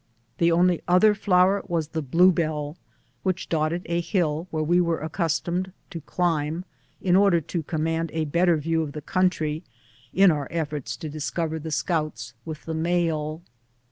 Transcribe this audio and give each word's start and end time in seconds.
The 0.39 0.51
only 0.51 0.81
other 0.87 1.13
flower 1.13 1.61
was 1.67 1.89
tlie 1.89 2.09
blue 2.09 2.31
bell, 2.31 2.75
which 3.21 3.49
dotted 3.49 3.83
a 3.85 4.01
hill 4.01 4.47
where 4.49 4.63
we 4.63 4.81
were 4.81 4.99
ac 5.03 5.09
customed 5.11 5.71
to 5.91 6.01
climb 6.01 6.65
in 7.03 7.15
order 7.15 7.39
to 7.39 7.61
command 7.61 8.09
a 8.11 8.25
better 8.25 8.57
view 8.57 8.81
of 8.81 8.93
the 8.93 9.01
country 9.03 9.61
in 10.11 10.31
our 10.31 10.47
efforts 10.49 10.97
to 10.97 11.07
discover 11.07 11.59
the 11.59 11.69
scouts 11.69 12.33
with 12.45 12.65
the 12.65 12.73
mail. 12.73 13.43